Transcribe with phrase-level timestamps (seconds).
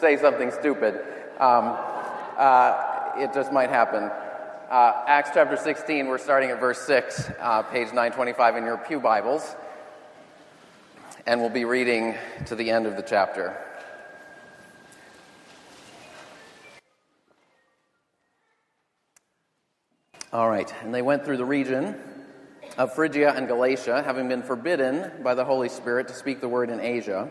[0.00, 0.94] say something stupid.
[1.38, 1.76] Um,
[2.36, 4.10] uh, it just might happen.
[4.70, 9.00] Uh, Acts chapter 16, we're starting at verse 6, uh, page 925 in your Pew
[9.00, 9.54] Bibles.
[11.26, 13.56] And we'll be reading to the end of the chapter.
[20.32, 21.98] All right, and they went through the region
[22.76, 26.70] of Phrygia and Galatia, having been forbidden by the Holy Spirit to speak the word
[26.70, 27.30] in Asia.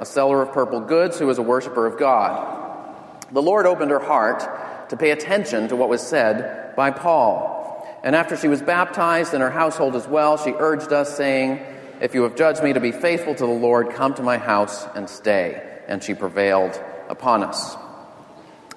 [0.00, 2.56] a seller of purple goods who was a worshiper of God.
[3.30, 7.56] The Lord opened her heart to pay attention to what was said by Paul.
[8.02, 11.60] And after she was baptized and her household as well, she urged us, saying,
[12.00, 14.86] If you have judged me to be faithful to the Lord, come to my house
[14.94, 15.62] and stay.
[15.86, 17.76] And she prevailed upon us.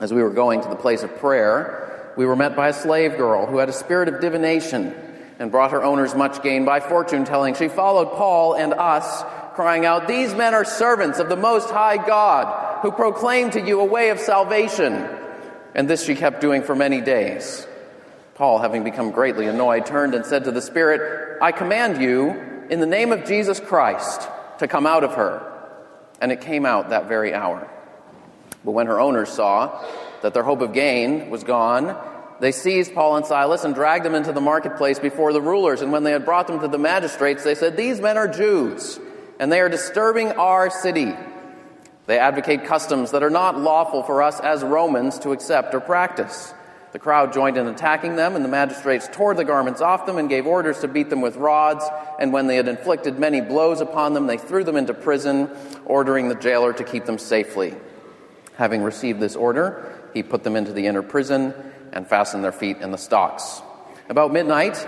[0.02, 3.16] As we were going to the place of prayer, we were met by a slave
[3.16, 4.94] girl who had a spirit of divination
[5.40, 7.56] and brought her owners much gain by fortune telling.
[7.56, 9.24] She followed Paul and us
[9.56, 13.80] crying out, These men are servants of the Most High God, who proclaim to you
[13.80, 15.08] a way of salvation.
[15.76, 17.68] And this she kept doing for many days.
[18.36, 22.30] Paul, having become greatly annoyed, turned and said to the Spirit, I command you,
[22.70, 24.28] in the name of Jesus Christ,
[24.60, 25.50] to come out of her.
[26.20, 27.70] And it came out that very hour.
[28.66, 29.84] But when her owners saw
[30.22, 31.98] that their hope of gain was gone,
[32.40, 35.82] they seized Paul and Silas and dragged them into the marketplace before the rulers.
[35.82, 39.00] And when they had brought them to the magistrates, they said, These men are Jews
[39.40, 41.14] and they are disturbing our city.
[42.06, 46.54] They advocate customs that are not lawful for us as Romans to accept or practice.
[46.92, 50.30] The crowd joined in attacking them, and the magistrates tore the garments off them and
[50.30, 51.84] gave orders to beat them with rods.
[52.20, 55.50] And when they had inflicted many blows upon them, they threw them into prison,
[55.86, 57.74] ordering the jailer to keep them safely.
[58.58, 61.56] Having received this order, he put them into the inner prison
[61.92, 63.64] and fastened their feet in the stocks.
[64.08, 64.88] About midnight,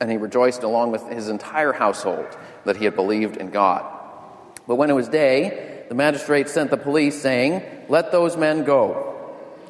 [0.00, 2.26] and he rejoiced along with his entire household
[2.64, 3.84] that he had believed in God.
[4.66, 9.10] But when it was day, the magistrate sent the police, saying, Let those men go.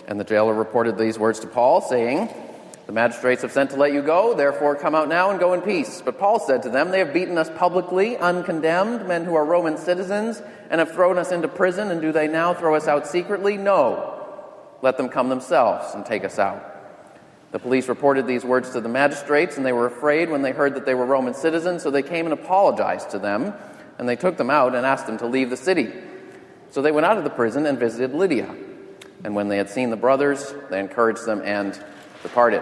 [0.07, 2.29] And the jailer reported these words to Paul, saying,
[2.87, 5.63] The magistrates have sent to let you go, therefore come out now and go in
[5.63, 6.03] peace.
[6.05, 9.77] But Paul said to them, They have beaten us publicly, uncondemned, men who are Roman
[9.77, 10.41] citizens,
[10.71, 13.57] and have thrown us into prison, and do they now throw us out secretly?
[13.57, 14.11] No.
[14.83, 16.74] Let them come themselves and take us out.
[17.55, 20.75] The police reported these words to the magistrates, and they were afraid when they heard
[20.75, 23.55] that they were Roman citizens, so they came and apologized to them,
[23.97, 25.93] and they took them out and asked them to leave the city.
[26.73, 28.53] So they went out of the prison and visited Lydia.
[29.23, 31.81] And when they had seen the brothers, they encouraged them and
[32.25, 32.61] departed.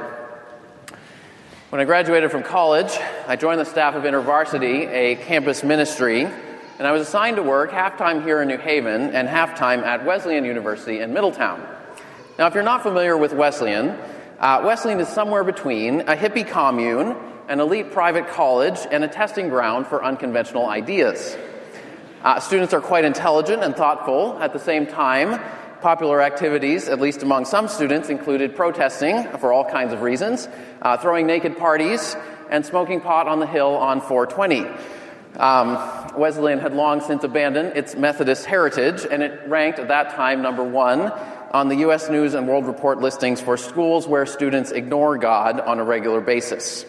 [1.70, 2.94] When I graduated from college,
[3.26, 7.70] I joined the staff of InterVarsity, a campus ministry, and I was assigned to work
[7.70, 11.66] half time here in New Haven and half time at Wesleyan University in Middletown.
[12.38, 13.98] Now, if you're not familiar with Wesleyan,
[14.42, 17.14] uh, Wesleyan is somewhere between a hippie commune,
[17.48, 21.36] an elite private college, and a testing ground for unconventional ideas.
[22.24, 24.36] Uh, students are quite intelligent and thoughtful.
[24.40, 25.40] At the same time,
[25.80, 30.48] popular activities, at least among some students, included protesting for all kinds of reasons,
[30.82, 32.16] uh, throwing naked parties,
[32.50, 34.66] and smoking pot on the hill on 420.
[35.36, 40.42] Um, Wesleyan had long since abandoned its Methodist heritage, and it ranked at that time
[40.42, 41.12] number one
[41.52, 42.08] on the U.S.
[42.08, 46.86] News and World Report listings for schools where students ignore God on a regular basis.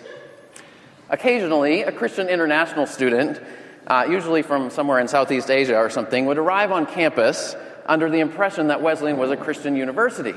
[1.09, 3.41] Occasionally, a Christian international student,
[3.87, 7.55] uh, usually from somewhere in Southeast Asia or something, would arrive on campus
[7.85, 10.33] under the impression that Wesleyan was a Christian university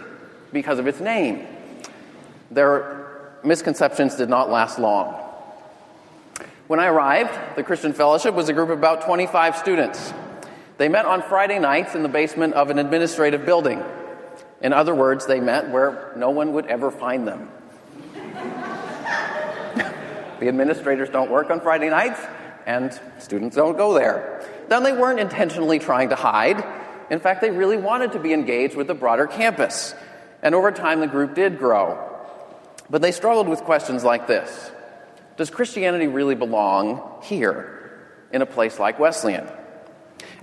[0.53, 1.47] because of its name.
[2.51, 5.15] Their misconceptions did not last long.
[6.67, 10.13] When I arrived, the Christian Fellowship was a group of about 25 students.
[10.79, 13.83] They met on Friday nights in the basement of an administrative building.
[14.61, 17.51] In other words, they met where no one would ever find them.
[20.41, 22.21] the administrators don't work on Friday nights,
[22.67, 24.45] and students don't go there.
[24.69, 26.65] Then they weren't intentionally trying to hide.
[27.11, 29.95] In fact, they really wanted to be engaged with the broader campus.
[30.43, 32.03] And over time, the group did grow.
[32.89, 34.71] But they struggled with questions like this
[35.37, 38.01] Does Christianity really belong here,
[38.33, 39.47] in a place like Wesleyan?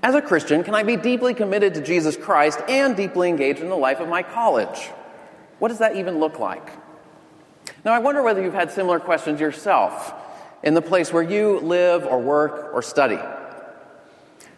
[0.03, 3.69] As a Christian, can I be deeply committed to Jesus Christ and deeply engaged in
[3.69, 4.89] the life of my college?
[5.59, 6.69] What does that even look like?
[7.85, 10.13] Now, I wonder whether you've had similar questions yourself
[10.61, 13.19] in the place where you live or work or study.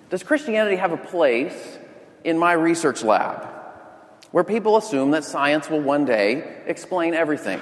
[0.09, 1.77] Does Christianity have a place
[2.23, 3.47] in my research lab
[4.31, 7.61] where people assume that science will one day explain everything?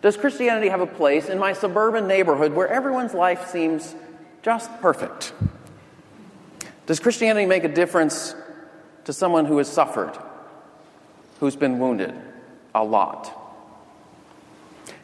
[0.00, 3.94] Does Christianity have a place in my suburban neighborhood where everyone's life seems
[4.42, 5.32] just perfect?
[6.86, 8.34] Does Christianity make a difference
[9.04, 10.16] to someone who has suffered,
[11.40, 12.14] who's been wounded
[12.74, 13.38] a lot?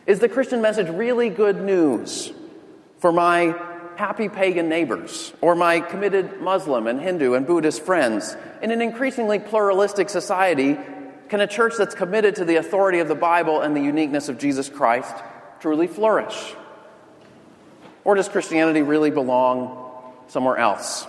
[0.06, 2.32] Is the Christian message really good news
[2.98, 3.54] for my
[3.96, 8.36] happy pagan neighbors or my committed Muslim and Hindu and Buddhist friends?
[8.62, 10.76] In an increasingly pluralistic society,
[11.28, 14.38] can a church that's committed to the authority of the Bible and the uniqueness of
[14.38, 15.14] Jesus Christ
[15.60, 16.54] truly flourish?
[18.02, 19.92] Or does Christianity really belong
[20.28, 21.06] somewhere else?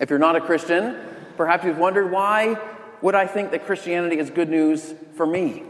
[0.00, 0.96] If you're not a Christian,
[1.36, 2.56] perhaps you've wondered why
[3.00, 5.62] would I think that Christianity is good news for me?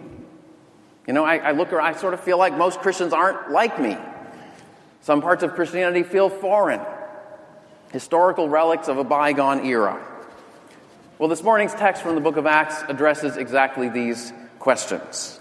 [1.06, 3.80] You know, I, I look around, I sort of feel like most Christians aren't like
[3.80, 3.96] me.
[5.02, 6.80] Some parts of Christianity feel foreign,
[7.92, 10.04] historical relics of a bygone era.
[11.18, 15.38] Well, this morning's text from the book of Acts addresses exactly these questions.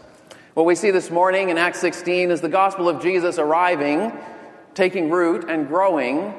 [0.53, 4.13] What we see this morning in Acts 16 is the gospel of Jesus arriving,
[4.75, 6.33] taking root, and growing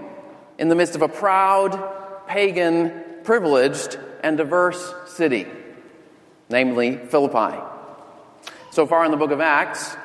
[0.58, 5.46] in the midst of a proud, pagan, privileged, and diverse city,
[6.48, 7.58] namely Philippi.
[8.70, 9.96] So far in the book of Acts,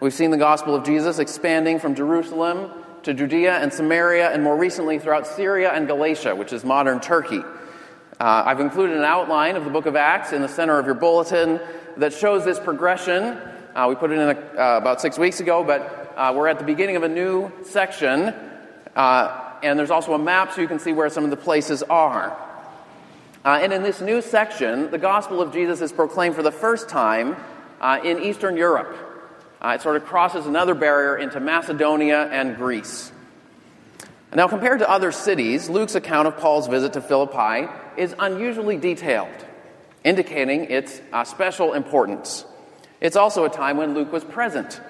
[0.00, 2.70] we've seen the gospel of Jesus expanding from Jerusalem
[3.02, 7.42] to Judea and Samaria, and more recently throughout Syria and Galatia, which is modern Turkey.
[8.20, 10.94] Uh, I've included an outline of the book of Acts in the center of your
[10.94, 11.58] bulletin
[11.96, 13.38] that shows this progression.
[13.74, 16.58] Uh, we put it in a, uh, about six weeks ago, but uh, we're at
[16.58, 18.34] the beginning of a new section.
[19.62, 22.36] And there's also a map so you can see where some of the places are.
[23.44, 26.88] Uh, and in this new section, the gospel of Jesus is proclaimed for the first
[26.88, 27.36] time
[27.80, 28.96] uh, in Eastern Europe.
[29.62, 33.12] Uh, it sort of crosses another barrier into Macedonia and Greece.
[34.34, 39.34] Now, compared to other cities, Luke's account of Paul's visit to Philippi is unusually detailed,
[40.04, 42.44] indicating its uh, special importance.
[43.00, 44.80] It's also a time when Luke was present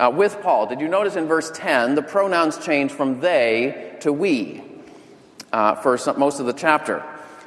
[0.00, 0.66] uh, with Paul.
[0.66, 4.62] Did you notice in verse 10 the pronouns change from they to we
[5.52, 7.04] uh, for some, most of the chapter?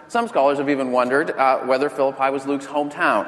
[0.08, 3.27] Some scholars have even wondered uh, whether Philippi was Luke's hometown.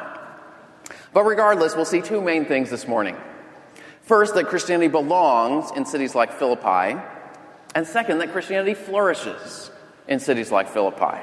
[1.13, 3.17] But regardless, we'll see two main things this morning.
[4.03, 7.01] First, that Christianity belongs in cities like Philippi,
[7.73, 9.71] and second, that Christianity flourishes
[10.07, 11.17] in cities like Philippi.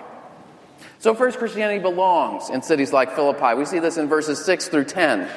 [0.98, 3.54] So, first, Christianity belongs in cities like Philippi.
[3.54, 5.28] We see this in verses 6 through 10.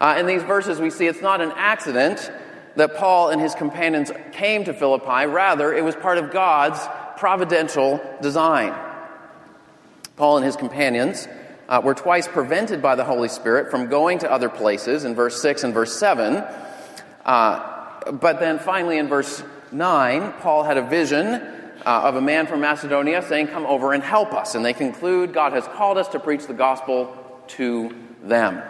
[0.00, 2.30] Uh, in these verses, we see it's not an accident
[2.76, 5.26] that Paul and his companions came to Philippi.
[5.26, 6.78] Rather, it was part of God's
[7.16, 8.74] providential design.
[10.16, 11.26] Paul and his companions
[11.68, 15.40] uh, were twice prevented by the Holy Spirit from going to other places in verse
[15.40, 16.44] 6 and verse 7.
[17.24, 22.46] Uh, but then finally, in verse 9, Paul had a vision uh, of a man
[22.46, 24.54] from Macedonia saying, Come over and help us.
[24.54, 27.16] And they conclude God has called us to preach the gospel
[27.48, 28.62] to them.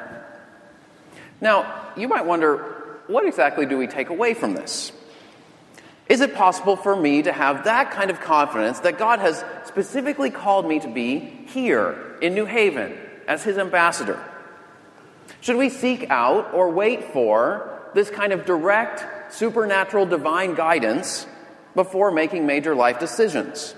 [1.47, 2.57] Now, you might wonder,
[3.07, 4.91] what exactly do we take away from this?
[6.09, 10.31] Is it possible for me to have that kind of confidence that God has specifically
[10.31, 12.99] called me to be here in New Haven
[13.29, 14.21] as His ambassador?
[15.41, 21.29] Should we seek out or wait for this kind of direct, supernatural, divine guidance
[21.77, 23.73] before making major life decisions?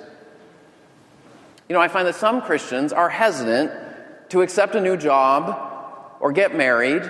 [1.68, 3.72] You know, I find that some Christians are hesitant
[4.30, 7.02] to accept a new job or get married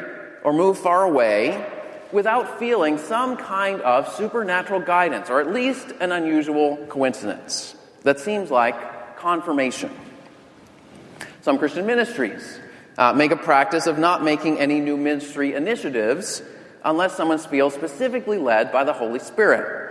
[0.45, 1.65] or move far away
[2.13, 8.51] without feeling some kind of supernatural guidance, or at least an unusual coincidence that seems
[8.51, 9.91] like confirmation.
[11.43, 12.61] Some Christian ministries
[12.97, 16.43] uh, make a practice of not making any new ministry initiatives
[16.85, 19.87] unless someone feels specifically led by the Holy Spirit.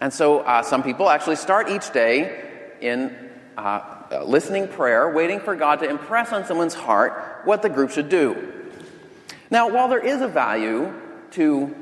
[0.00, 3.16] And so uh, some people actually start each day in
[3.56, 8.08] uh, listening prayer, waiting for God to impress on someone's heart what the group should
[8.08, 8.63] do.
[9.54, 10.92] Now, while there is a value
[11.30, 11.72] to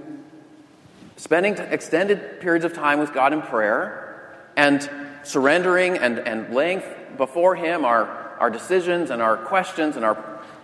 [1.16, 4.90] spending extended periods of time with God in prayer and
[5.22, 6.82] surrendering and, and laying
[7.16, 10.18] before Him our, our decisions and our questions and our,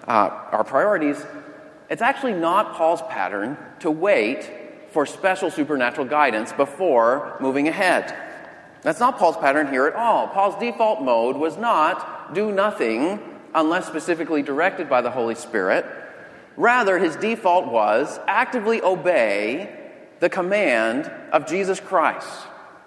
[0.07, 1.25] uh, our priorities,
[1.89, 4.51] it's actually not Paul's pattern to wait
[4.91, 8.15] for special supernatural guidance before moving ahead.
[8.83, 10.29] That's not Paul's pattern here at all.
[10.29, 13.19] Paul's default mode was not do nothing
[13.55, 15.87] unless specifically directed by the Holy Spirit.
[16.59, 19.73] Rather, his default was actively obey
[20.19, 22.29] the command of Jesus Christ,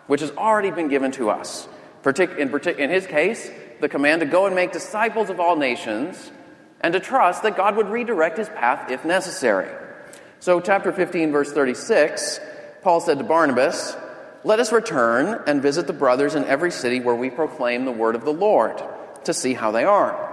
[0.07, 1.69] which has already been given to us.
[2.05, 3.49] In, his case,
[3.79, 6.31] the command to go and make disciples of all nations
[6.81, 9.69] and to trust that God would redirect his path if necessary.
[10.41, 12.41] So, chapter 15, verse 36,
[12.81, 13.95] Paul said to Barnabas,
[14.43, 18.15] Let us return and visit the brothers in every city where we proclaim the word
[18.15, 18.83] of the Lord
[19.23, 20.27] to see how they are.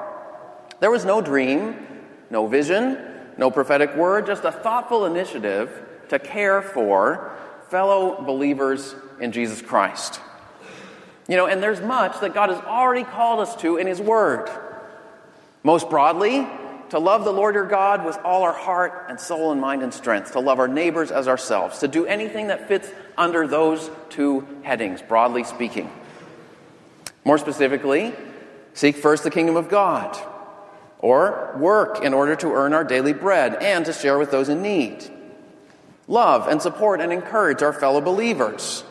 [0.81, 1.87] There was no dream,
[2.31, 5.71] no vision, no prophetic word, just a thoughtful initiative
[6.09, 7.33] to care for
[7.69, 10.21] fellow believers in Jesus Christ.
[11.29, 14.49] You know, and there's much that God has already called us to in His Word.
[15.63, 16.47] Most broadly,
[16.91, 19.93] to love the Lord your God with all our heart and soul and mind and
[19.93, 24.49] strength, to love our neighbors as ourselves, to do anything that fits under those two
[24.63, 25.91] headings, broadly speaking.
[27.25, 28.15] More specifically,
[28.73, 30.17] seek first the kingdom of God,
[30.99, 34.63] or work in order to earn our daily bread and to share with those in
[34.63, 35.11] need.
[36.07, 38.85] Love and support and encourage our fellow believers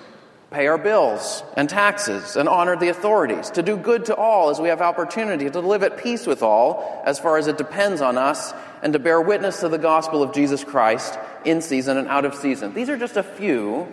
[0.51, 4.59] pay our bills and taxes, and honor the authorities, to do good to all as
[4.59, 8.17] we have opportunity, to live at peace with all as far as it depends on
[8.17, 12.23] us, and to bear witness to the gospel of Jesus Christ in season and out
[12.23, 12.73] of season.
[12.73, 13.91] These are just a few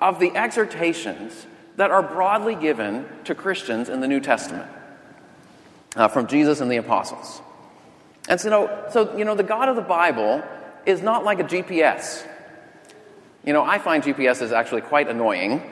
[0.00, 4.70] of the exhortations that are broadly given to Christians in the New Testament
[5.96, 7.40] uh, from Jesus and the apostles.
[8.28, 10.42] And so, so, you know, the God of the Bible
[10.84, 12.26] is not like a GPS.
[13.44, 15.62] You know, I find GPS is actually quite annoying.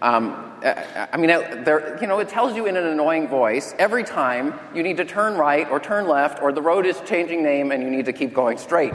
[0.00, 4.58] Um, I mean, there, you know, it tells you in an annoying voice every time
[4.74, 7.82] you need to turn right or turn left or the road is changing name and
[7.82, 8.94] you need to keep going straight.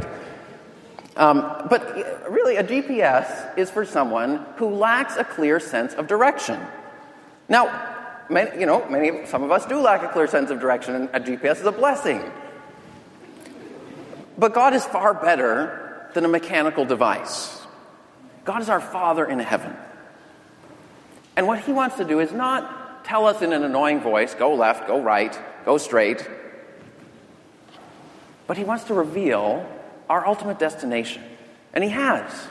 [1.15, 6.60] Um, but really, a GPS is for someone who lacks a clear sense of direction.
[7.50, 7.99] Now,
[8.29, 11.09] many, you know, many, some of us do lack a clear sense of direction, and
[11.13, 12.24] a GPS is a blessing.
[14.38, 17.62] But God is far better than a mechanical device.
[18.45, 19.75] God is our Father in heaven.
[21.36, 24.55] And what He wants to do is not tell us in an annoying voice, go
[24.55, 26.27] left, go right, go straight,
[28.48, 29.69] but He wants to reveal
[30.09, 31.21] our ultimate destination.
[31.74, 32.48] And He has.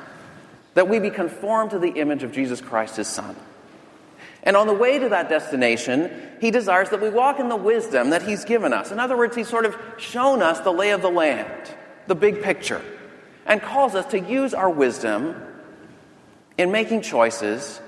[0.74, 3.34] That we be conformed to the image of Jesus Christ, His Son.
[4.48, 8.08] And on the way to that destination, He desires that we walk in the wisdom
[8.10, 8.90] that He's given us.
[8.90, 11.70] In other words, He's sort of shown us the lay of the land,
[12.06, 12.80] the big picture,
[13.44, 15.36] and calls us to use our wisdom
[16.56, 17.78] in making choices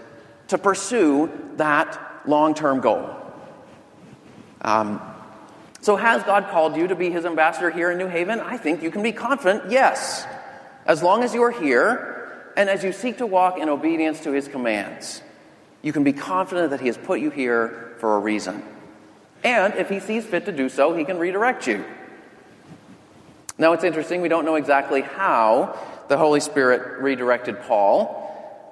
[0.48, 3.08] to pursue that long term goal.
[4.60, 5.00] Um,
[5.80, 8.38] so, has God called you to be his ambassador here in New Haven?
[8.38, 10.26] I think you can be confident, yes.
[10.84, 14.32] As long as you are here and as you seek to walk in obedience to
[14.32, 15.22] his commands,
[15.82, 18.62] you can be confident that he has put you here for a reason.
[19.42, 21.84] And if he sees fit to do so, he can redirect you.
[23.56, 28.16] Now, it's interesting, we don't know exactly how the Holy Spirit redirected Paul.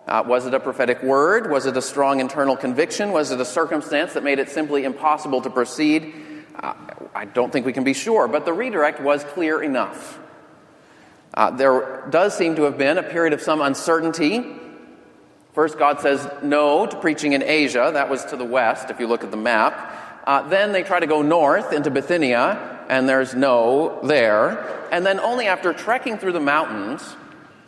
[0.06, 1.50] Uh, was it a prophetic word?
[1.50, 3.12] Was it a strong internal conviction?
[3.12, 6.14] Was it a circumstance that made it simply impossible to proceed?
[6.58, 6.74] Uh,
[7.14, 10.18] I don't think we can be sure, but the redirect was clear enough.
[11.34, 14.56] Uh, there does seem to have been a period of some uncertainty.
[15.58, 17.90] First, God says no to preaching in Asia.
[17.92, 20.22] That was to the west, if you look at the map.
[20.24, 24.88] Uh, then they try to go north into Bithynia, and there's no there.
[24.92, 27.16] And then only after trekking through the mountains,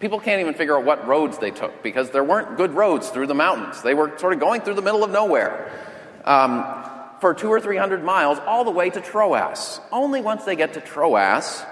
[0.00, 3.26] People can't even figure out what roads they took because there weren't good roads through
[3.26, 3.82] the mountains.
[3.82, 5.70] They were sort of going through the middle of nowhere
[6.24, 6.64] um,
[7.20, 9.78] for two or three hundred miles all the way to Troas.
[9.92, 11.62] Only once they get to Troas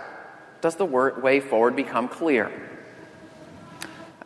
[0.61, 2.53] does the way forward become clear.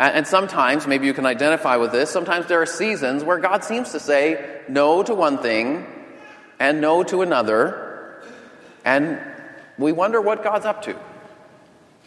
[0.02, 3.92] And sometimes, maybe you can identify with this, sometimes there are seasons where God seems
[3.92, 5.86] to say no to one thing
[6.58, 8.20] and no to another,
[8.84, 9.20] and
[9.78, 10.98] we wonder what God's up to.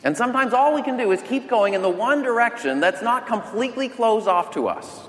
[0.03, 3.27] And sometimes all we can do is keep going in the one direction that's not
[3.27, 5.07] completely closed off to us.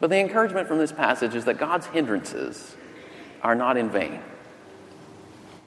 [0.00, 2.74] But the encouragement from this passage is that God's hindrances
[3.40, 4.20] are not in vain.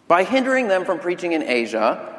[0.09, 2.12] By hindering them from preaching in Asia,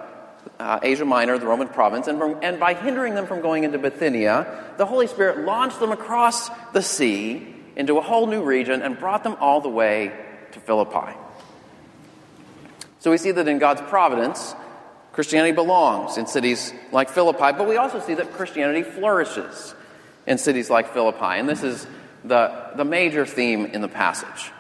[0.58, 3.78] uh, Asia Minor, the Roman province, and, from, and by hindering them from going into
[3.78, 8.98] Bithynia, the Holy Spirit launched them across the sea into a whole new region and
[8.98, 10.12] brought them all the way
[10.52, 11.16] to Philippi.
[13.00, 14.54] So we see that in God's providence,
[15.12, 19.74] Christianity belongs in cities like Philippi, but we also see that Christianity flourishes
[20.26, 21.86] in cities like Philippi, and this is
[22.24, 24.50] the, the major theme in the passage.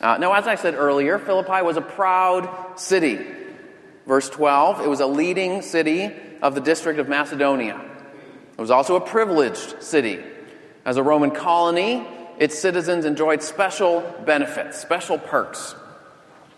[0.00, 3.18] Uh, now, as I said earlier, Philippi was a proud city.
[4.06, 7.80] Verse 12, it was a leading city of the district of Macedonia.
[8.52, 10.22] It was also a privileged city.
[10.84, 12.06] As a Roman colony,
[12.38, 15.74] its citizens enjoyed special benefits, special perks.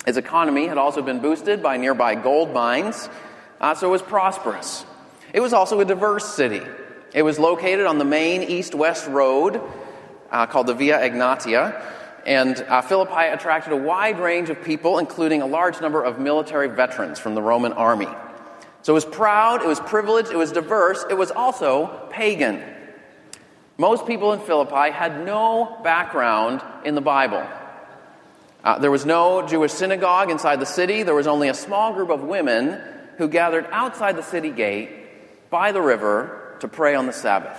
[0.07, 3.09] Its economy had also been boosted by nearby gold mines,
[3.61, 4.85] uh, so it was prosperous.
[5.33, 6.63] It was also a diverse city.
[7.15, 9.61] It was located on the main east west road
[10.31, 11.83] uh, called the Via Egnatia,
[12.27, 16.69] and uh, Philippi attracted a wide range of people, including a large number of military
[16.69, 18.09] veterans from the Roman army.
[18.83, 22.63] So it was proud, it was privileged, it was diverse, it was also pagan.
[23.79, 27.47] Most people in Philippi had no background in the Bible.
[28.65, 31.05] Uh, there was no Jewish synagogue inside the city.
[31.05, 32.81] There was only a small group of women
[33.19, 37.59] who gathered outside the city gate by the river to pray on the Sabbath.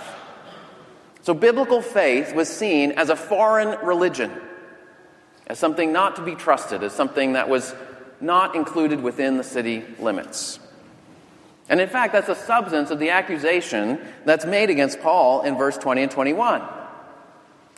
[1.22, 4.30] So biblical faith was seen as a foreign religion,
[5.48, 7.74] as something not to be trusted, as something that was
[8.20, 10.60] not included within the city limits.
[11.68, 15.76] And in fact, that's the substance of the accusation that's made against Paul in verse
[15.76, 16.62] 20 and 21.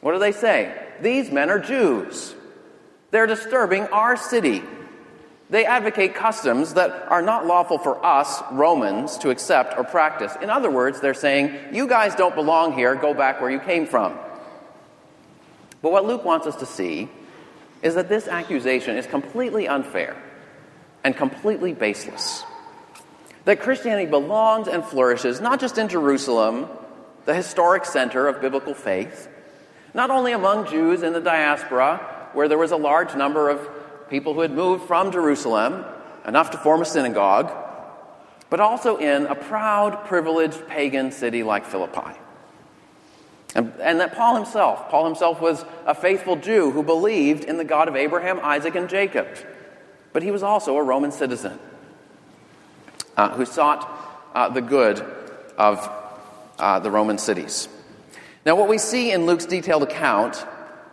[0.01, 0.75] What do they say?
[1.01, 2.35] These men are Jews.
[3.11, 4.63] They're disturbing our city.
[5.51, 10.33] They advocate customs that are not lawful for us, Romans, to accept or practice.
[10.41, 13.87] In other words, they're saying, You guys don't belong here, go back where you came
[13.87, 14.17] from.
[15.83, 17.09] But what Luke wants us to see
[17.83, 20.17] is that this accusation is completely unfair
[21.03, 22.45] and completely baseless
[23.45, 26.69] that Christianity belongs and flourishes not just in Jerusalem,
[27.25, 29.29] the historic center of biblical faith,
[29.95, 34.35] not only among Jews in the diaspora, where there was a large number of people
[34.35, 35.85] who had moved from Jerusalem,
[36.27, 37.53] enough to form a synagogue,
[38.51, 42.19] but also in a proud, privileged pagan city like Philippi.
[43.55, 47.65] And, and, that Paul himself, Paul himself was a faithful Jew who believed in the
[47.65, 49.27] God of Abraham, Isaac, and Jacob.
[50.13, 51.59] But he was also a Roman citizen
[53.17, 53.89] uh, who sought
[54.35, 55.01] uh, the good
[55.59, 55.91] of
[56.59, 57.69] uh, the Roman cities.
[58.47, 60.45] Now, what we see in Luke's detailed account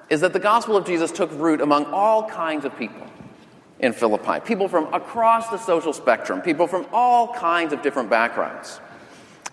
[0.09, 3.07] is that the gospel of Jesus took root among all kinds of people
[3.79, 8.79] in Philippi people from across the social spectrum, people from all kinds of different backgrounds.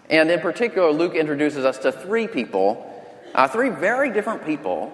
[0.08, 2.93] And in particular, Luke introduces us to three people,
[3.34, 4.92] uh, three very different people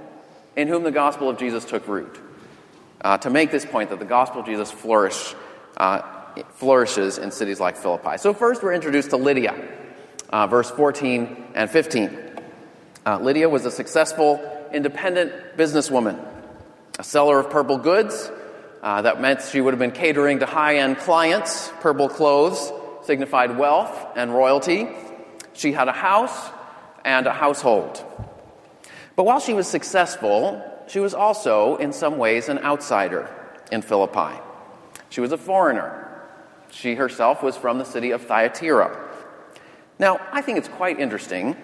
[0.57, 2.19] in whom the gospel of Jesus took root,
[3.01, 5.37] uh, to make this point that the gospel of Jesus flourished
[5.77, 6.03] uh,
[6.55, 8.19] flourishes in cities like Philippi.
[8.19, 9.55] So, first, we're introduced to Lydia,
[10.31, 12.19] uh, verse 14 and 15.
[13.07, 14.41] Uh, Lydia was a successful,
[14.73, 16.19] independent businesswoman,
[16.99, 18.31] a seller of purple goods.
[18.83, 21.71] Uh, that meant she would have been catering to high end clients.
[21.81, 22.73] Purple clothes
[23.05, 24.89] signified wealth and royalty.
[25.53, 26.51] She had a house
[27.05, 28.05] and a household.
[29.21, 33.29] But while she was successful, she was also, in some ways, an outsider
[33.71, 34.41] in Philippi.
[35.11, 36.23] She was a foreigner.
[36.71, 38.99] She herself was from the city of Thyatira.
[39.99, 41.55] Now, I think it's quite interesting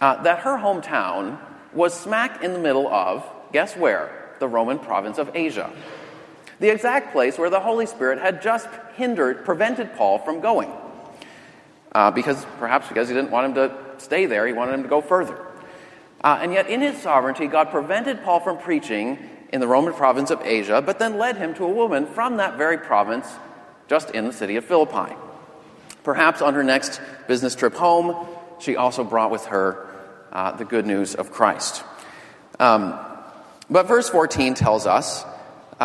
[0.00, 1.38] uh, that her hometown
[1.74, 3.22] was smack in the middle of,
[3.52, 4.34] guess where?
[4.40, 5.70] The Roman province of Asia.
[6.58, 10.72] The exact place where the Holy Spirit had just hindered, prevented Paul from going.
[11.92, 14.88] Uh, because perhaps because he didn't want him to stay there, he wanted him to
[14.88, 15.47] go further.
[16.22, 19.18] Uh, and yet, in his sovereignty, God prevented Paul from preaching
[19.52, 22.58] in the Roman province of Asia, but then led him to a woman from that
[22.58, 23.26] very province
[23.88, 25.14] just in the city of Philippi.
[26.02, 28.26] Perhaps on her next business trip home,
[28.58, 29.88] she also brought with her
[30.32, 31.82] uh, the good news of Christ.
[32.58, 32.98] Um,
[33.70, 35.24] but verse 14 tells us
[35.80, 35.84] uh,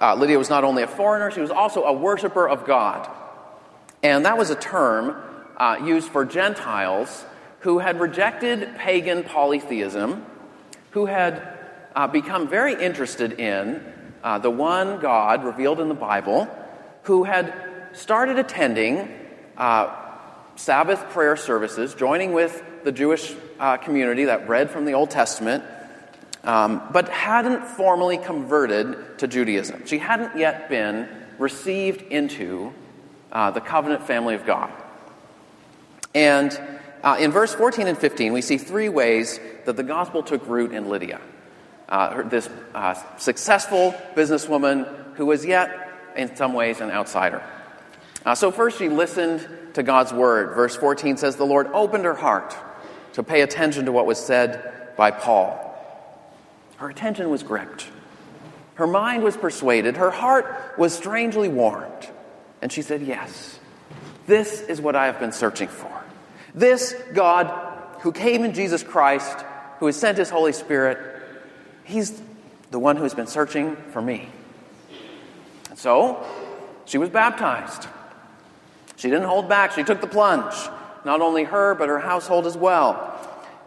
[0.00, 3.08] uh, Lydia was not only a foreigner, she was also a worshiper of God.
[4.02, 5.16] And that was a term
[5.56, 7.24] uh, used for Gentiles
[7.60, 10.24] who had rejected pagan polytheism,
[10.90, 11.42] who had
[11.94, 13.82] uh, become very interested in
[14.22, 16.48] uh, the one God revealed in the Bible
[17.02, 17.52] who had
[17.92, 19.08] started attending
[19.56, 19.94] uh,
[20.56, 25.62] Sabbath prayer services, joining with the Jewish uh, community that read from the Old Testament,
[26.44, 29.86] um, but hadn't formally converted to Judaism.
[29.86, 32.72] She hadn't yet been received into
[33.32, 34.70] uh, the covenant family of God.
[36.14, 36.58] And
[37.06, 40.72] uh, in verse 14 and 15, we see three ways that the gospel took root
[40.72, 41.20] in Lydia.
[41.88, 45.70] Uh, this uh, successful businesswoman who was yet,
[46.16, 47.44] in some ways, an outsider.
[48.24, 50.56] Uh, so, first, she listened to God's word.
[50.56, 52.56] Verse 14 says, The Lord opened her heart
[53.12, 55.62] to pay attention to what was said by Paul.
[56.78, 57.86] Her attention was gripped.
[58.74, 59.96] Her mind was persuaded.
[59.96, 62.10] Her heart was strangely warmed.
[62.60, 63.60] And she said, Yes,
[64.26, 66.02] this is what I have been searching for.
[66.56, 67.52] This God
[68.00, 69.38] who came in Jesus Christ,
[69.78, 70.98] who has sent his Holy Spirit,
[71.84, 72.20] he's
[72.70, 74.28] the one who has been searching for me.
[75.68, 76.26] And so,
[76.86, 77.86] she was baptized.
[78.96, 80.54] She didn't hold back, she took the plunge.
[81.04, 83.12] Not only her, but her household as well.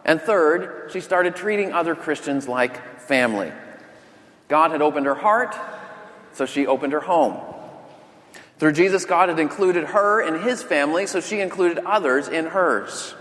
[0.03, 3.51] And third, she started treating other Christians like family.
[4.47, 5.55] God had opened her heart,
[6.33, 7.37] so she opened her home.
[8.59, 13.15] Through Jesus, God had included her in his family, so she included others in hers.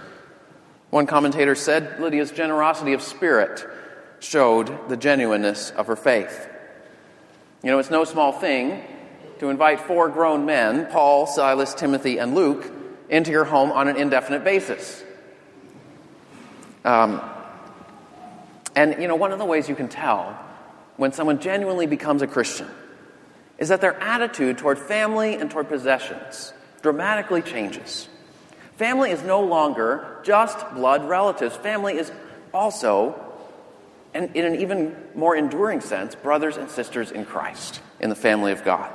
[0.90, 3.64] One commentator said Lydia's generosity of spirit
[4.18, 6.48] showed the genuineness of her faith.
[7.62, 8.82] You know, it's no small thing
[9.38, 12.72] to invite four grown men, Paul, Silas, Timothy, and Luke,
[13.08, 15.04] into your home on an indefinite basis.
[16.84, 17.20] Um,
[18.74, 20.36] and, you know, one of the ways you can tell
[20.96, 22.68] when someone genuinely becomes a Christian
[23.58, 28.08] is that their attitude toward family and toward possessions dramatically changes.
[28.76, 31.56] Family is no longer just blood relatives.
[31.56, 32.12] Family is
[32.54, 33.20] also,
[34.14, 38.52] and in an even more enduring sense, brothers and sisters in Christ, in the family
[38.52, 38.92] of God.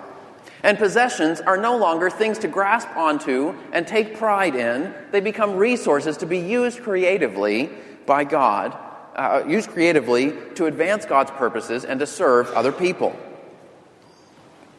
[0.64, 4.94] And possessions are no longer things to grasp onto and take pride in.
[5.12, 7.70] They become resources to be used creatively
[8.06, 8.78] by God,
[9.16, 13.14] uh, used creatively to advance God's purposes and to serve other people.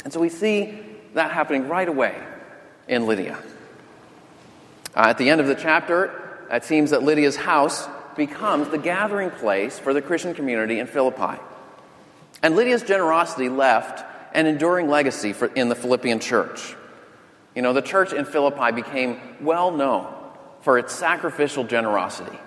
[0.04, 0.78] And so we see
[1.14, 2.14] that happening right away
[2.86, 3.38] in Lydia.
[4.94, 9.30] Uh, at the end of the chapter, it seems that Lydia's house becomes the gathering
[9.30, 11.40] place for the Christian community in Philippi.
[12.42, 16.76] And Lydia's generosity left an enduring legacy for, in the Philippian church.
[17.54, 20.12] You know, the church in Philippi became well known
[20.60, 22.38] for its sacrificial generosity.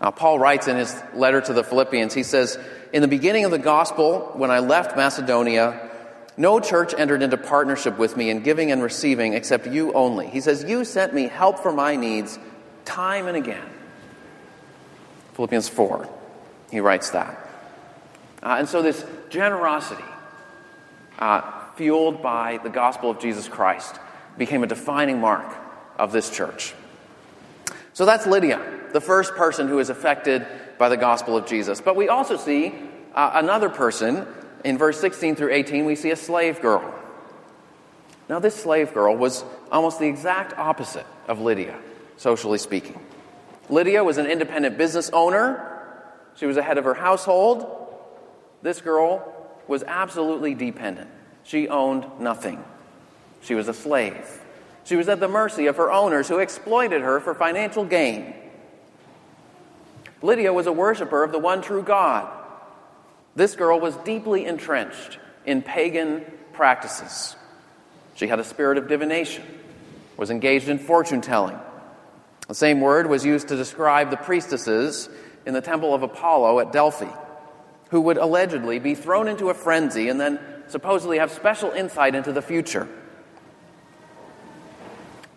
[0.00, 2.58] Uh, Paul writes in his letter to the Philippians, he says,
[2.92, 5.89] In the beginning of the gospel, when I left Macedonia,
[6.36, 10.28] no church entered into partnership with me in giving and receiving except you only.
[10.28, 12.38] He says, You sent me help for my needs
[12.84, 13.68] time and again.
[15.34, 16.08] Philippians 4,
[16.70, 17.48] he writes that.
[18.42, 20.04] Uh, and so, this generosity,
[21.18, 21.42] uh,
[21.76, 23.96] fueled by the gospel of Jesus Christ,
[24.38, 25.46] became a defining mark
[25.98, 26.74] of this church.
[27.92, 28.60] So, that's Lydia,
[28.92, 30.46] the first person who is affected
[30.78, 31.80] by the gospel of Jesus.
[31.80, 32.74] But we also see
[33.14, 34.26] uh, another person
[34.64, 36.94] in verse 16 through 18, we see a slave girl.
[38.28, 41.78] Now, this slave girl was almost the exact opposite of Lydia,
[42.16, 43.00] socially speaking.
[43.68, 45.70] Lydia was an independent business owner,
[46.36, 47.66] she was a head of her household.
[48.62, 49.34] This girl
[49.68, 51.10] was absolutely dependent.
[51.42, 52.64] She owned nothing.
[53.42, 54.40] She was a slave.
[54.84, 58.34] She was at the mercy of her owners who exploited her for financial gain.
[60.22, 62.28] Lydia was a worshiper of the one true God.
[63.36, 67.36] This girl was deeply entrenched in pagan practices.
[68.14, 69.44] She had a spirit of divination,
[70.16, 71.58] was engaged in fortune telling.
[72.48, 75.08] The same word was used to describe the priestesses
[75.46, 77.10] in the temple of Apollo at Delphi,
[77.90, 80.38] who would allegedly be thrown into a frenzy and then
[80.68, 82.88] supposedly have special insight into the future.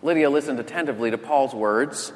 [0.02, 2.12] Lydia listened attentively to Paul's words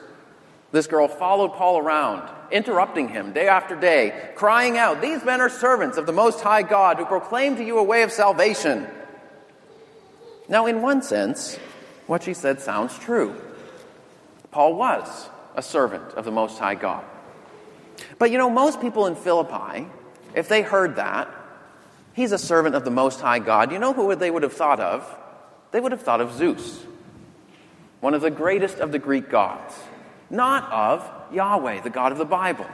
[0.70, 5.48] this girl followed Paul around, interrupting him day after day, crying out, These men are
[5.48, 8.86] servants of the Most High God who proclaim to you a way of salvation.
[10.48, 11.56] Now, in one sense,
[12.06, 13.34] what she said sounds true.
[14.50, 17.04] Paul was a servant of the Most High God.
[18.18, 19.86] But you know, most people in Philippi,
[20.34, 21.28] if they heard that,
[22.12, 24.80] he's a servant of the Most High God, you know who they would have thought
[24.80, 25.18] of?
[25.70, 26.82] They would have thought of Zeus,
[28.00, 29.74] one of the greatest of the Greek gods
[30.30, 32.66] not of Yahweh, the God of the Bible.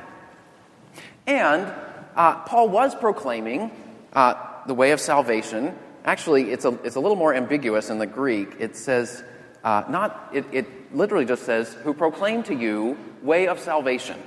[1.27, 1.73] And
[2.17, 3.71] uh, Paul was proclaiming
[4.12, 4.35] uh,
[4.67, 5.77] the way of salvation.
[6.05, 8.57] Actually, it's a, it's a little more ambiguous in the Greek.
[8.59, 9.25] It says,
[9.62, 14.21] uh, not, it, it literally just says, who proclaim to you way of salvation.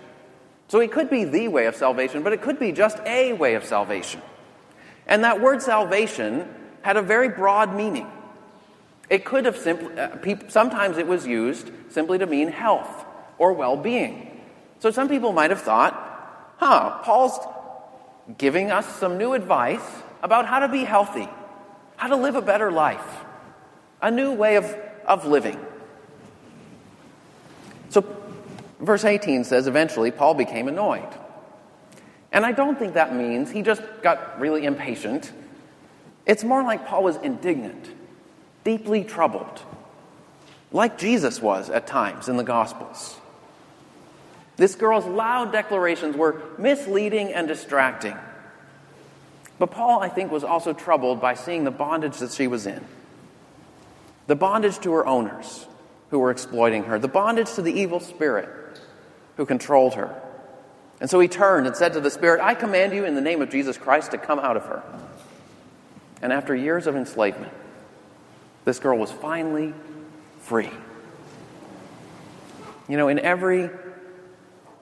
[0.70, 3.56] So it could be the way of salvation, but it could be just a way
[3.56, 4.22] of salvation.
[5.06, 8.08] And that word salvation had a very broad meaning.
[9.10, 13.06] It could have simply, uh, sometimes it was used simply to mean health
[13.38, 14.42] or well being.
[14.80, 15.94] So some people might have thought,
[16.58, 17.40] huh, Paul's
[18.38, 19.82] giving us some new advice
[20.22, 21.28] about how to be healthy,
[21.96, 23.24] how to live a better life.
[24.00, 24.66] a new way of,
[25.08, 25.60] of living.
[27.90, 28.06] So,
[28.80, 31.08] verse 18 says eventually Paul became annoyed.
[32.32, 35.32] And I don't think that means he just got really impatient.
[36.28, 37.90] It's more like Paul was indignant,
[38.64, 39.64] deeply troubled,
[40.72, 43.18] like Jesus was at times in the Gospels.
[44.58, 48.18] This girl's loud declarations were misleading and distracting.
[49.60, 52.84] But Paul, I think, was also troubled by seeing the bondage that she was in
[54.28, 55.66] the bondage to her owners
[56.10, 58.50] who were exploiting her, the bondage to the evil spirit
[59.38, 60.22] who controlled her.
[61.00, 63.42] And so he turned and said to the spirit, I command you in the name
[63.42, 64.84] of Jesus Christ to come out of her.
[66.22, 67.54] And after years of enslavement,
[68.66, 69.74] this girl was finally
[70.40, 70.72] free.
[72.90, 73.70] You know, in every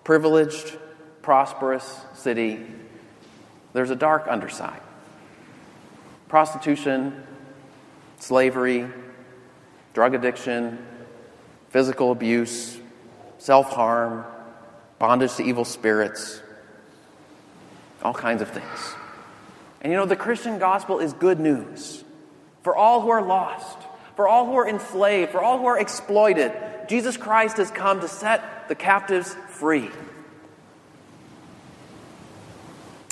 [0.06, 0.78] privileged,
[1.22, 2.66] prosperous city,
[3.74, 4.80] there's a dark underside
[6.30, 7.24] prostitution,
[8.20, 8.88] slavery,
[9.94, 10.78] drug addiction,
[11.70, 12.78] physical abuse,
[13.38, 14.26] self harm,
[14.98, 16.42] bondage to evil spirits,
[18.02, 18.96] all kinds of things.
[19.82, 22.04] And you know, the Christian gospel is good news
[22.64, 23.78] for all who are lost,
[24.16, 26.52] for all who are enslaved, for all who are exploited.
[26.88, 29.90] Jesus Christ has come to set the captives free.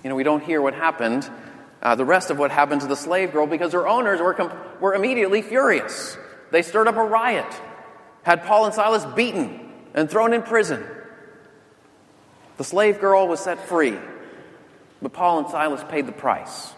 [0.04, 1.30] You know, we don't hear what happened,
[1.82, 4.82] uh, the rest of what happened to the slave girl, because her owners were, comp-
[4.82, 6.18] were immediately furious.
[6.52, 7.52] They stirred up a riot,
[8.24, 10.84] had Paul and Silas beaten and thrown in prison.
[12.58, 13.98] The slave girl was set free.
[15.02, 16.74] But Paul and Silas paid the price.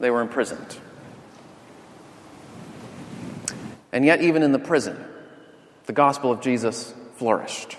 [0.00, 0.76] They were imprisoned.
[3.92, 5.02] And yet, even in the prison,
[5.86, 7.76] the gospel of Jesus flourished.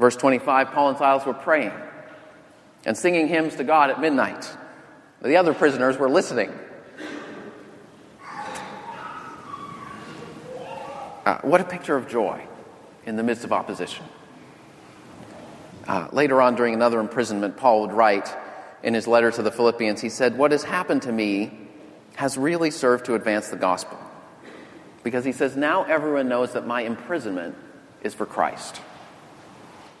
[0.00, 1.72] Verse 25 Paul and Silas were praying
[2.86, 4.50] and singing hymns to God at midnight.
[5.20, 6.50] The other prisoners were listening.
[11.26, 12.42] Uh, what a picture of joy
[13.04, 14.06] in the midst of opposition.
[15.86, 18.34] Uh, later on, during another imprisonment, Paul would write
[18.82, 21.52] in his letter to the Philippians, he said, What has happened to me
[22.16, 23.98] has really served to advance the gospel.
[25.02, 27.54] Because he says, Now everyone knows that my imprisonment
[28.02, 28.80] is for Christ.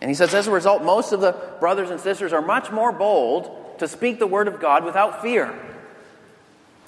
[0.00, 2.92] And he says, As a result, most of the brothers and sisters are much more
[2.92, 5.54] bold to speak the word of God without fear.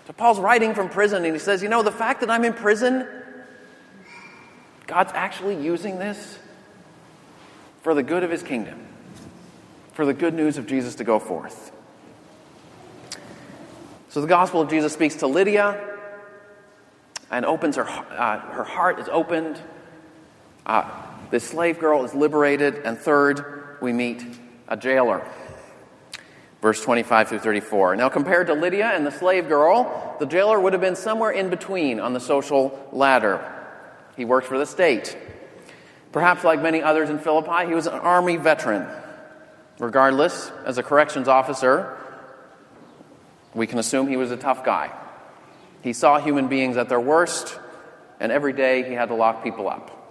[0.07, 2.53] So Paul's writing from prison, and he says, You know, the fact that I'm in
[2.55, 3.07] prison,
[4.87, 6.39] God's actually using this
[7.83, 8.89] for the good of his kingdom
[9.93, 11.71] for the good news of Jesus to go forth.
[14.09, 15.81] So the gospel of Jesus speaks to Lydia
[17.31, 19.61] and opens her, uh, her heart is opened.
[20.67, 20.91] Uh,
[21.33, 22.83] the slave girl is liberated.
[22.85, 24.23] And third, we meet
[24.69, 25.27] a jailer.
[26.61, 27.97] Verse 25 through 34.
[27.97, 31.49] Now, compared to Lydia and the slave girl, the jailer would have been somewhere in
[31.49, 33.43] between on the social ladder.
[34.15, 35.17] He worked for the state.
[36.13, 38.87] Perhaps like many others in Philippi, he was an army veteran.
[39.79, 41.97] Regardless, as a corrections officer,
[43.55, 44.93] we can assume he was a tough guy.
[45.81, 47.59] He saw human beings at their worst,
[48.21, 50.02] and every day he had to lock people up.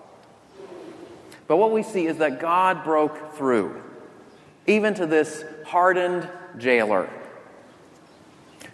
[1.51, 3.83] But what we see is that God broke through,
[4.67, 6.25] even to this hardened
[6.57, 7.09] jailer.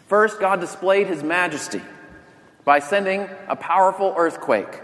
[0.05, 1.81] First, God displayed his majesty
[2.65, 4.79] by sending a powerful earthquake.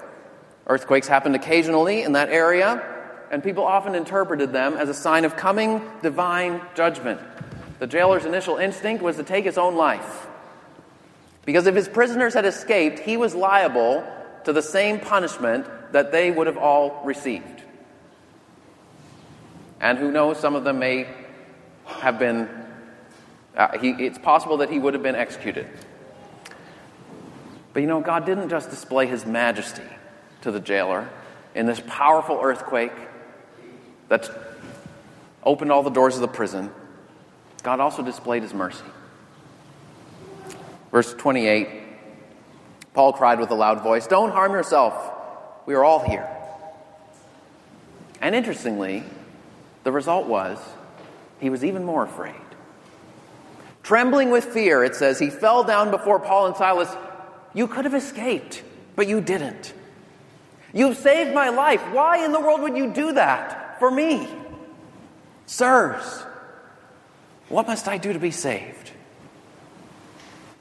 [0.66, 2.84] Earthquakes happened occasionally in that area,
[3.30, 7.22] and people often interpreted them as a sign of coming divine judgment.
[7.78, 10.26] The jailer's initial instinct was to take his own life.
[11.46, 14.04] Because if his prisoners had escaped, he was liable
[14.46, 17.60] to the same punishment that they would have all received.
[19.84, 21.08] And who knows, some of them may
[21.86, 22.48] have been,
[23.58, 25.68] uh, he, it's possible that he would have been executed.
[27.74, 29.84] But you know, God didn't just display his majesty
[30.42, 31.10] to the jailer
[31.54, 32.94] in this powerful earthquake
[34.08, 34.30] that
[35.44, 36.72] opened all the doors of the prison,
[37.62, 38.86] God also displayed his mercy.
[40.92, 41.82] Verse 28
[42.94, 45.12] Paul cried with a loud voice, Don't harm yourself.
[45.66, 46.30] We are all here.
[48.22, 49.04] And interestingly,
[49.84, 50.60] the result was
[51.40, 52.36] he was even more afraid.
[53.84, 56.90] Trembling with fear, it says, he fell down before Paul and Silas.
[57.54, 58.64] You could have escaped,
[58.96, 59.74] but you didn't.
[60.74, 61.82] You've saved my life.
[61.92, 63.64] Why in the world would you do that?
[63.84, 64.30] for me.
[65.46, 66.24] Sirs,
[67.50, 68.92] what must I do to be saved?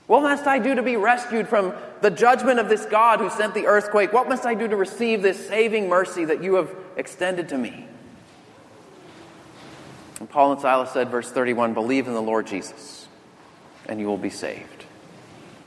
[0.08, 3.54] What must I do to be rescued from the judgment of this God who sent
[3.54, 4.12] the earthquake?
[4.12, 7.86] What must I do to receive this saving mercy that you have extended to me?
[10.22, 13.08] And Paul and Silas said, verse 31 Believe in the Lord Jesus,
[13.86, 14.84] and you will be saved,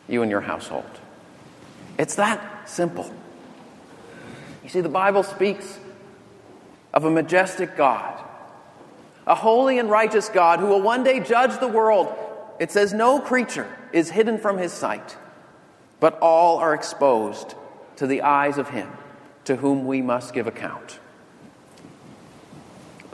[0.08, 0.90] you and your household.
[2.00, 3.14] It's that simple.
[4.64, 5.78] You see, the Bible speaks
[6.94, 8.24] of a majestic God,
[9.28, 12.16] a holy and righteous God who will one day judge the world.
[12.58, 15.18] It says, No creature is hidden from his sight,
[16.00, 17.56] but all are exposed
[17.98, 18.90] to the eyes of him
[19.44, 21.02] to whom we must give account.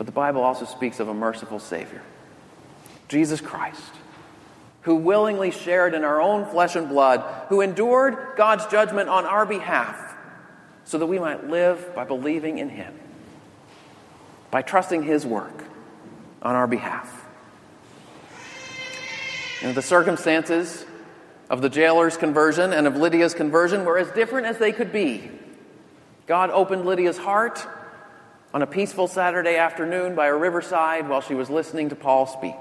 [0.02, 2.02] But the Bible also speaks of a merciful Savior,
[3.08, 3.94] Jesus Christ,
[4.82, 9.46] who willingly shared in our own flesh and blood, who endured God's judgment on our
[9.46, 10.16] behalf,
[10.86, 12.98] so that we might live by believing in Him,
[14.50, 15.66] by trusting His work
[16.42, 17.24] on our behalf.
[19.62, 20.84] And the circumstances
[21.48, 25.30] of the jailer's conversion and of Lydia's conversion were as different as they could be.
[26.26, 27.68] God opened Lydia's heart
[28.54, 32.56] on a peaceful Saturday afternoon by a riverside while she was listening to Paul speak.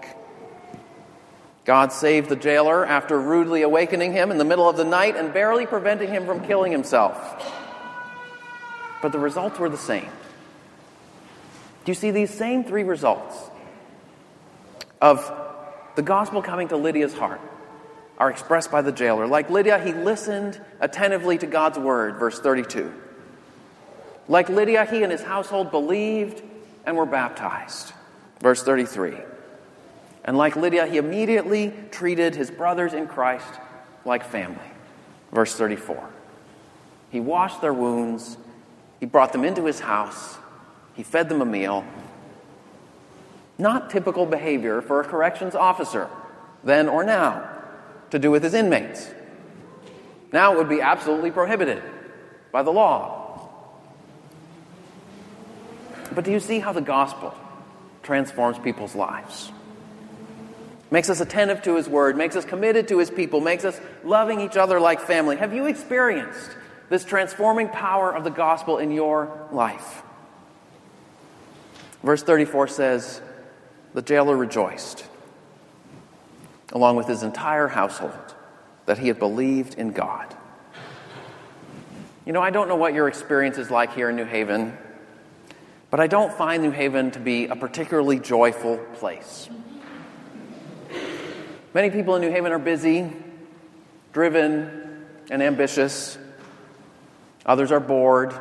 [1.65, 5.33] God saved the jailer after rudely awakening him in the middle of the night and
[5.33, 7.45] barely preventing him from killing himself.
[9.03, 10.09] But the results were the same.
[11.85, 13.37] Do you see these same three results
[15.01, 15.33] of
[15.97, 17.41] the gospel coming to Lydia's heart
[18.19, 19.27] are expressed by the jailer?
[19.27, 22.93] Like Lydia, he listened attentively to God's word, verse 32.
[24.31, 26.41] Like Lydia, he and his household believed
[26.87, 27.93] and were baptized.
[28.41, 29.17] Verse 33.
[30.25, 33.53] And like Lydia, he immediately treated his brothers in Christ
[34.05, 34.71] like family.
[35.33, 36.09] Verse 34.
[37.11, 38.39] He washed their wounds,
[39.01, 40.39] he brought them into his house,
[40.95, 41.85] he fed them a meal.
[43.59, 46.09] Not typical behavior for a corrections officer,
[46.63, 47.51] then or now,
[48.11, 49.11] to do with his inmates.
[50.33, 51.83] Now it would be absolutely prohibited
[52.53, 53.20] by the law.
[56.15, 57.35] But do you see how the gospel
[58.03, 59.53] transforms people's lives?
[60.91, 64.41] Makes us attentive to his word, makes us committed to his people, makes us loving
[64.41, 65.37] each other like family.
[65.37, 66.51] Have you experienced
[66.89, 70.03] this transforming power of the gospel in your life?
[72.03, 73.21] Verse 34 says,
[73.95, 75.05] The jailer rejoiced,
[76.73, 78.35] along with his entire household,
[78.87, 80.35] that he had believed in God.
[82.27, 84.77] You know, I don't know what your experience is like here in New Haven.
[85.91, 89.51] But I don't find New Haven to be a particularly joyful place.
[91.75, 93.11] Many people in New Haven are busy,
[94.13, 96.17] driven, and ambitious.
[97.45, 98.35] Others are bored,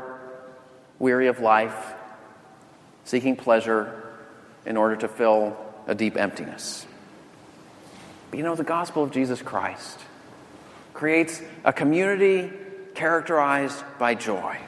[0.99, 1.93] weary of life,
[3.03, 3.95] seeking pleasure
[4.65, 5.57] in order to fill
[5.87, 6.85] a deep emptiness.
[8.29, 9.99] But you know, the gospel of Jesus Christ
[10.93, 12.51] creates a community
[12.93, 14.59] characterized by joy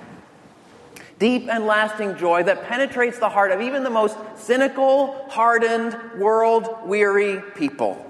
[1.22, 6.68] deep and lasting joy that penetrates the heart of even the most cynical, hardened, world
[6.84, 8.04] weary people.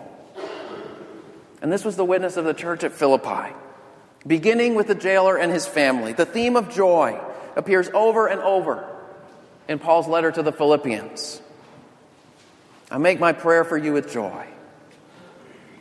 [1.62, 3.54] And this was the witness of the church at Philippi.
[4.26, 7.20] Beginning with the jailer and his family, the theme of joy
[7.58, 8.88] appears over and over
[9.68, 11.42] in Paul's letter to the Philippians.
[12.90, 14.48] I make my prayer for you with joy.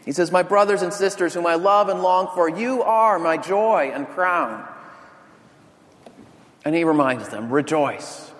[0.04, 3.36] He says, My brothers and sisters, whom I love and long for, you are my
[3.36, 4.66] joy and crown.
[6.64, 8.30] And he reminds them rejoice.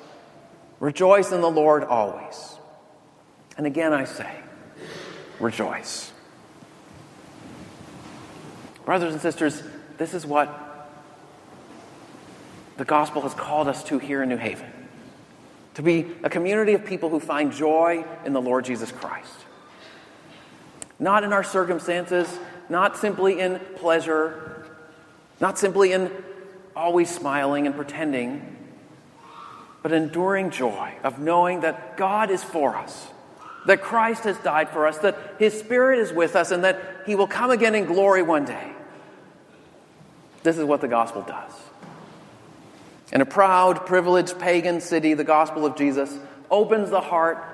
[0.79, 2.57] Rejoice in the Lord always.
[3.57, 4.31] And again I say,
[5.39, 6.13] rejoice.
[8.85, 9.63] Brothers and sisters,
[9.99, 10.89] this is what
[12.77, 14.71] the gospel has called us to here in New Haven
[15.75, 19.33] to be a community of people who find joy in the Lord Jesus Christ.
[20.99, 24.67] Not in our circumstances, not simply in pleasure,
[25.41, 26.11] not simply in
[26.75, 28.57] always smiling and pretending,
[29.83, 33.09] but enduring joy of knowing that God is for us,
[33.67, 37.15] that Christ has died for us, that His Spirit is with us, and that He
[37.15, 38.73] will come again in glory one day.
[40.43, 41.53] This is what the gospel does.
[43.13, 46.17] In a proud, privileged pagan city, the gospel of Jesus
[46.51, 47.45] opens the heart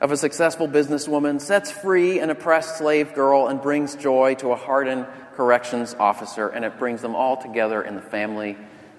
[0.00, 4.56] of a successful businesswoman, sets free an oppressed slave girl, and brings joy to a
[4.56, 5.06] hardened
[5.36, 8.56] corrections officer, and it brings them all together in the family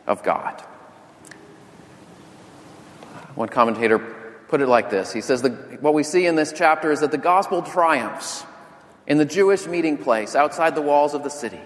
[0.08, 0.62] of God.
[3.36, 4.00] One commentator
[4.48, 5.44] put it like this He says,
[5.82, 8.44] What we see in this chapter is that the gospel triumphs
[9.08, 11.60] in the Jewish meeting place outside the walls of the city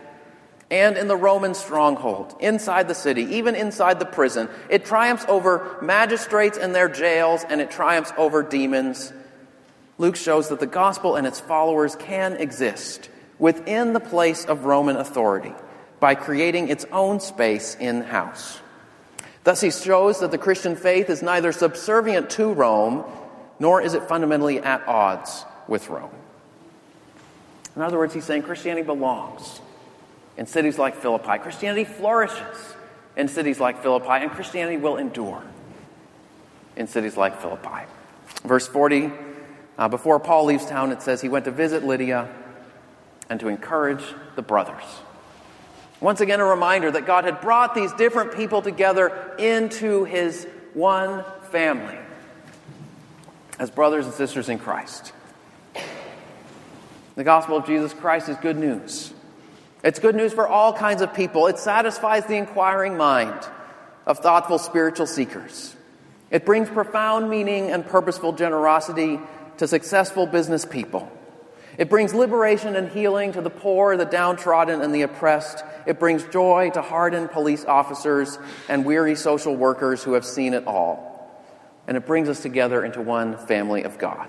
[0.72, 4.50] and in the Roman stronghold, inside the city, even inside the prison.
[4.70, 9.12] It triumphs over magistrates and their jails, and it triumphs over demons.
[9.98, 13.10] Luke shows that the gospel and its followers can exist
[13.40, 15.54] within the place of Roman authority
[16.00, 18.60] by creating its own space in house.
[19.44, 23.04] Thus, he shows that the Christian faith is neither subservient to Rome
[23.60, 26.12] nor is it fundamentally at odds with Rome.
[27.76, 29.62] In other words, he's saying Christianity belongs
[30.38, 31.38] in cities like Philippi.
[31.40, 32.76] Christianity flourishes
[33.16, 35.44] in cities like Philippi, and Christianity will endure
[36.76, 37.86] in cities like Philippi.
[38.44, 39.12] Verse 40
[39.80, 42.28] uh, before Paul leaves town, it says he went to visit Lydia
[43.30, 44.04] and to encourage
[44.36, 44.84] the brothers.
[46.02, 51.26] Once again, a reminder that God had brought these different people together into his one
[51.52, 51.98] family
[53.60, 55.12] as brothers and sisters in Christ.
[57.16, 59.14] The gospel of Jesus Christ is good news.
[59.84, 61.48] It's good news for all kinds of people.
[61.48, 63.38] It satisfies the inquiring mind
[64.06, 65.76] of thoughtful spiritual seekers.
[66.32, 69.20] It brings profound meaning and purposeful generosity
[69.58, 71.12] to successful business people.
[71.80, 75.64] It brings liberation and healing to the poor, the downtrodden, and the oppressed.
[75.88, 80.68] It brings joy to hardened police officers and weary social workers who have seen it
[80.68, 81.32] all.
[81.88, 84.28] And it brings us together into one family of God.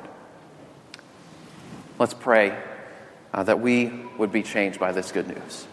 [1.99, 2.57] Let's pray
[3.35, 5.67] uh, that we would be changed by this good news.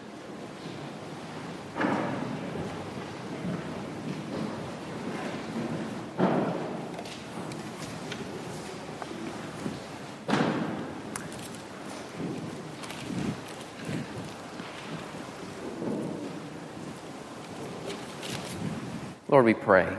[19.48, 19.96] We pray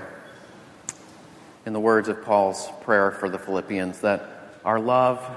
[1.65, 4.23] in the words of Paul's prayer for the Philippians that
[4.63, 5.27] our love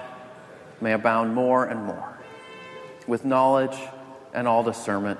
[0.82, 2.18] may abound more and more
[3.06, 3.74] with knowledge
[4.34, 5.18] and all discernment,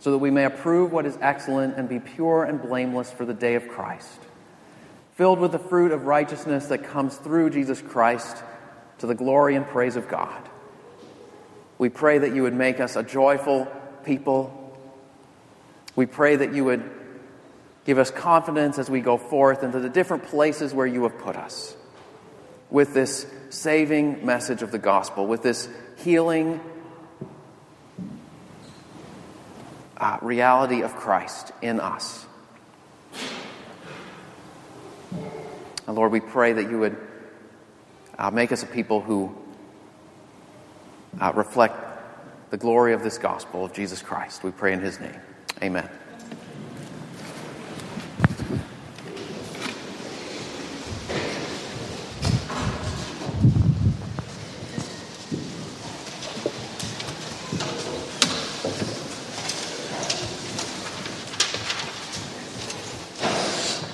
[0.00, 3.34] so that we may approve what is excellent and be pure and blameless for the
[3.34, 4.20] day of Christ,
[5.16, 8.42] filled with the fruit of righteousness that comes through Jesus Christ
[9.00, 10.48] to the glory and praise of God.
[11.76, 13.66] We pray that you would make us a joyful
[14.02, 14.80] people.
[15.94, 17.01] We pray that you would
[17.84, 21.36] Give us confidence as we go forth into the different places where you have put
[21.36, 21.76] us
[22.70, 25.68] with this saving message of the gospel, with this
[25.98, 26.60] healing
[29.96, 32.24] uh, reality of Christ in us.
[35.86, 36.96] And Lord, we pray that you would
[38.18, 39.36] uh, make us a people who
[41.20, 41.76] uh, reflect
[42.50, 44.44] the glory of this gospel of Jesus Christ.
[44.44, 45.20] We pray in his name.
[45.62, 45.88] Amen.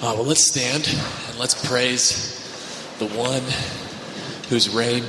[0.00, 0.88] Uh, well, let's stand
[1.28, 2.34] and let's praise
[2.98, 3.40] the one
[4.48, 5.04] whose reign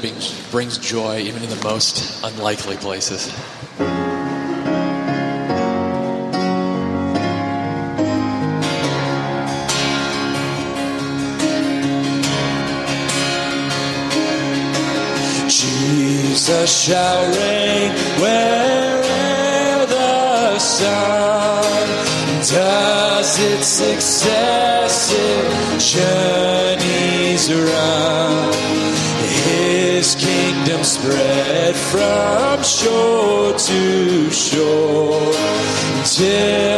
[0.51, 3.26] brings joy even in the most unlikely places.
[15.49, 17.91] Jesus shall reign
[18.22, 22.09] wherever the sun
[22.47, 28.53] does its successive journeys run.
[29.43, 35.33] His kingdom spread from shore to shore
[36.05, 36.69] till